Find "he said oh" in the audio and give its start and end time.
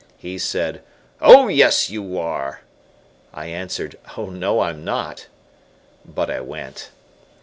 0.17-1.47